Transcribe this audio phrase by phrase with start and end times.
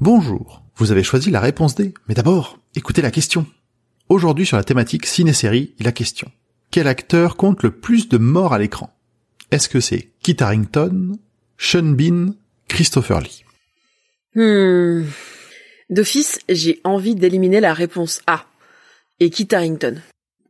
[0.00, 3.46] Bonjour, vous avez choisi la réponse D, mais d'abord, écoutez la question.
[4.08, 6.30] Aujourd'hui sur la thématique ciné-série, la question.
[6.70, 8.94] Quel acteur compte le plus de morts à l'écran?
[9.50, 11.12] Est-ce que c'est Kit Harington,
[11.58, 12.34] Sean Bean,
[12.68, 13.44] Christopher Lee?
[14.34, 15.04] Hmm.
[15.88, 18.44] D'office, j'ai envie d'éliminer la réponse A.
[19.18, 20.02] Et Kit Harington.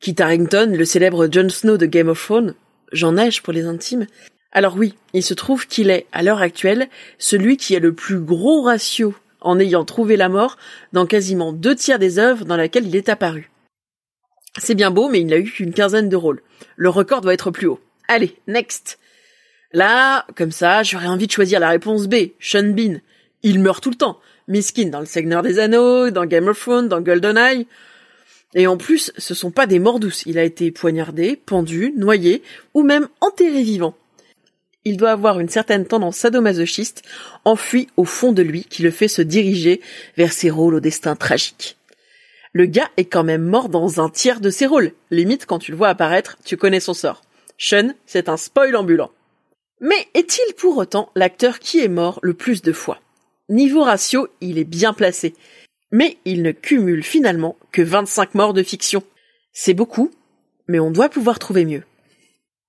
[0.00, 2.54] Kit Harington, le célèbre Jon Snow de Game of Thrones,
[2.92, 4.06] j'en neige pour les intimes.
[4.54, 6.88] Alors oui, il se trouve qu'il est, à l'heure actuelle,
[7.18, 10.56] celui qui a le plus gros ratio en ayant trouvé la mort
[10.92, 13.50] dans quasiment deux tiers des œuvres dans lesquelles il est apparu.
[14.58, 16.40] C'est bien beau, mais il n'a eu qu'une quinzaine de rôles.
[16.76, 17.80] Le record doit être plus haut.
[18.06, 19.00] Allez, next.
[19.72, 23.00] Là, comme ça, j'aurais envie de choisir la réponse B, Sean Bean.
[23.42, 24.20] Il meurt tout le temps.
[24.46, 27.66] Miskin dans Le Seigneur des Anneaux, dans Game of Thrones, dans GoldenEye.
[28.54, 30.22] Et en plus, ce sont pas des morts douces.
[30.26, 33.96] Il a été poignardé, pendu, noyé, ou même enterré vivant.
[34.84, 37.02] Il doit avoir une certaine tendance sadomasochiste,
[37.44, 39.80] enfuie au fond de lui, qui le fait se diriger
[40.16, 41.76] vers ses rôles au destin tragique.
[42.52, 44.92] Le gars est quand même mort dans un tiers de ses rôles.
[45.10, 47.22] Limite, quand tu le vois apparaître, tu connais son sort.
[47.58, 49.10] Sean, c'est un spoil ambulant.
[49.80, 53.00] Mais est-il pour autant l'acteur qui est mort le plus de fois?
[53.48, 55.34] Niveau ratio, il est bien placé.
[55.90, 59.02] Mais il ne cumule finalement que 25 morts de fiction.
[59.52, 60.10] C'est beaucoup,
[60.68, 61.82] mais on doit pouvoir trouver mieux.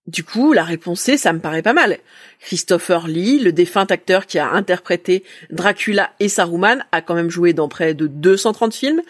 [0.08, 1.98] Du coup, la réponse C, ça me paraît pas mal.
[2.40, 7.54] Christopher Lee, le défunt acteur qui a interprété Dracula et Saruman, a quand même joué
[7.54, 9.02] dans près de 230 films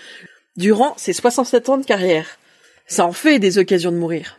[0.55, 2.37] durant ses 67 ans de carrière.
[2.87, 4.37] Ça en fait des occasions de mourir.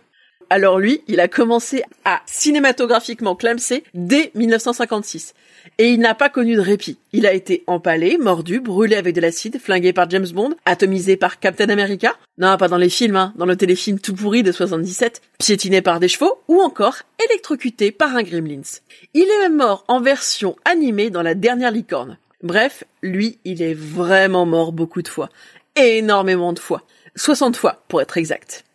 [0.48, 5.34] Alors lui, il a commencé à cinématographiquement clamser dès 1956.
[5.78, 6.98] Et il n'a pas connu de répit.
[7.12, 11.40] Il a été empalé, mordu, brûlé avec de l'acide, flingué par James Bond, atomisé par
[11.40, 12.14] Captain America.
[12.38, 15.98] Non, pas dans les films, hein, dans le téléfilm tout pourri de 77, piétiné par
[15.98, 18.80] des chevaux, ou encore électrocuté par un Gremlins.
[19.14, 22.18] Il est même mort en version animée dans la dernière licorne.
[22.42, 25.30] Bref, lui, il est vraiment mort beaucoup de fois.
[25.74, 26.82] Énormément de fois.
[27.16, 28.65] 60 fois, pour être exact.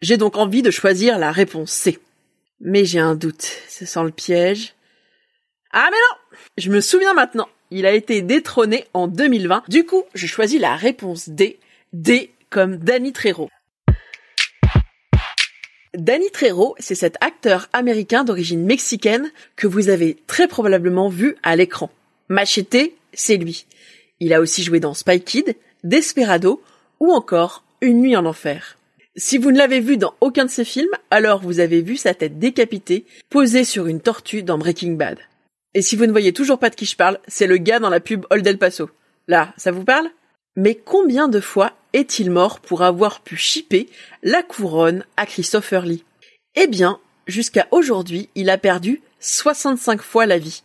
[0.00, 1.98] J'ai donc envie de choisir la réponse C.
[2.60, 3.42] Mais j'ai un doute.
[3.68, 4.74] Ça sent le piège.
[5.72, 7.48] Ah mais non Je me souviens maintenant.
[7.70, 9.64] Il a été détrôné en 2020.
[9.68, 11.58] Du coup, je choisis la réponse D.
[11.92, 13.48] D comme Danny Trejo.
[15.94, 21.56] Danny Trejo, c'est cet acteur américain d'origine mexicaine que vous avez très probablement vu à
[21.56, 21.90] l'écran.
[22.28, 23.66] Machete, c'est lui.
[24.20, 26.62] Il a aussi joué dans Spy Kid, Desperado
[27.00, 28.77] ou encore Une nuit en enfer.
[29.18, 32.14] Si vous ne l'avez vu dans aucun de ces films, alors vous avez vu sa
[32.14, 35.18] tête décapitée, posée sur une tortue dans Breaking Bad.
[35.74, 37.90] Et si vous ne voyez toujours pas de qui je parle, c'est le gars dans
[37.90, 38.90] la pub Old El Paso.
[39.26, 40.08] Là, ça vous parle?
[40.54, 43.88] Mais combien de fois est-il mort pour avoir pu chipper
[44.22, 46.04] la couronne à Christopher Lee?
[46.54, 50.62] Eh bien, jusqu'à aujourd'hui, il a perdu 65 fois la vie.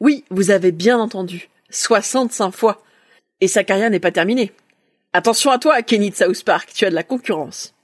[0.00, 2.82] Oui, vous avez bien entendu, 65 fois.
[3.42, 4.52] Et sa carrière n'est pas terminée.
[5.12, 7.74] Attention à toi, Kenny de South Park, tu as de la concurrence.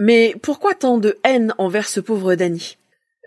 [0.00, 2.78] Mais pourquoi tant de haine envers ce pauvre Danny?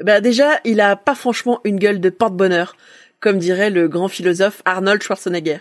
[0.01, 2.75] Bah déjà, il a pas franchement une gueule de porte-bonheur,
[3.19, 5.59] comme dirait le grand philosophe Arnold Schwarzenegger.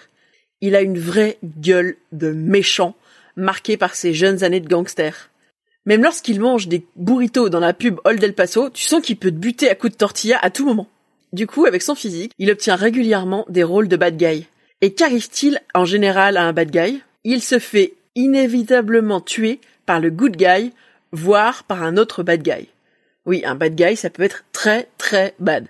[0.62, 2.96] Il a une vraie gueule de méchant,
[3.36, 5.28] marquée par ses jeunes années de gangster.
[5.84, 9.30] Même lorsqu'il mange des burritos dans la pub Old El Paso, tu sens qu'il peut
[9.30, 10.88] te buter à coups de tortilla à tout moment.
[11.34, 14.46] Du coup, avec son physique, il obtient régulièrement des rôles de bad guy.
[14.80, 17.02] Et qu'arrive-t-il en général à un bad guy?
[17.24, 20.72] Il se fait inévitablement tuer par le good guy
[21.12, 22.68] voire par un autre bad guy.
[23.24, 25.66] Oui, un bad guy, ça peut être très très bad.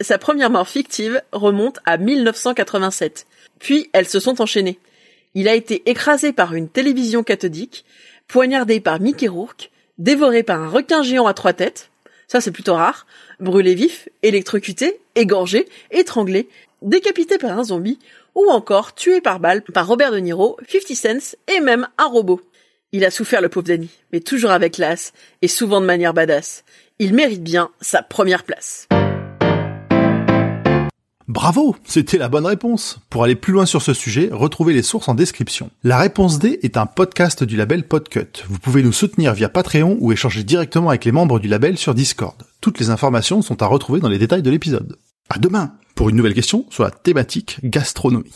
[0.00, 3.26] Sa première mort fictive remonte à 1987.
[3.58, 4.78] Puis elles se sont enchaînées.
[5.34, 7.84] Il a été écrasé par une télévision cathodique,
[8.26, 11.90] poignardé par Mickey Rourke, dévoré par un requin géant à trois têtes,
[12.28, 13.06] ça c'est plutôt rare,
[13.40, 16.48] brûlé vif, électrocuté, égorgé, étranglé,
[16.82, 17.98] décapité par un zombie,
[18.34, 22.40] ou encore tué par balle par Robert De Niro, 50 Cent et même un robot.
[22.90, 25.12] Il a souffert le pauvre Danny, mais toujours avec classe
[25.42, 26.64] et souvent de manière badass.
[26.98, 28.88] Il mérite bien sa première place.
[31.26, 32.98] Bravo, c'était la bonne réponse.
[33.10, 35.70] Pour aller plus loin sur ce sujet, retrouvez les sources en description.
[35.84, 38.44] La réponse D est un podcast du label Podcut.
[38.48, 41.94] Vous pouvez nous soutenir via Patreon ou échanger directement avec les membres du label sur
[41.94, 42.42] Discord.
[42.62, 44.96] Toutes les informations sont à retrouver dans les détails de l'épisode.
[45.28, 48.32] À demain pour une nouvelle question sur la thématique gastronomie.